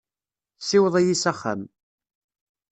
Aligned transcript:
Ssiweḍ-iyi 0.61 1.15
s 1.21 1.23
axxam. 1.31 1.61